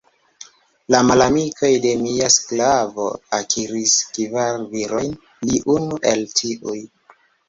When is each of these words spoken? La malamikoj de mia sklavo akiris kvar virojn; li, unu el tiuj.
La 0.93 0.99
malamikoj 1.07 1.67
de 1.83 1.89
mia 2.05 2.29
sklavo 2.35 3.05
akiris 3.37 3.93
kvar 4.15 4.63
virojn; 4.71 5.13
li, 5.51 5.61
unu 5.75 6.01
el 6.13 6.25
tiuj. 6.41 6.79